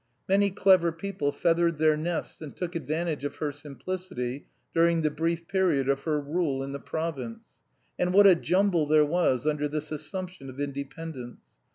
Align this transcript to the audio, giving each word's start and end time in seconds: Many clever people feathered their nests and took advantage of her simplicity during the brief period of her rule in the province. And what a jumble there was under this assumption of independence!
Many 0.27 0.49
clever 0.49 0.91
people 0.91 1.31
feathered 1.31 1.77
their 1.77 1.95
nests 1.95 2.41
and 2.41 2.55
took 2.55 2.75
advantage 2.75 3.23
of 3.23 3.35
her 3.35 3.51
simplicity 3.51 4.47
during 4.73 5.01
the 5.03 5.11
brief 5.11 5.47
period 5.47 5.87
of 5.87 6.01
her 6.05 6.19
rule 6.19 6.63
in 6.63 6.71
the 6.71 6.79
province. 6.79 7.43
And 7.99 8.11
what 8.11 8.25
a 8.25 8.33
jumble 8.33 8.87
there 8.87 9.05
was 9.05 9.45
under 9.45 9.67
this 9.67 9.91
assumption 9.91 10.49
of 10.49 10.59
independence! 10.59 11.49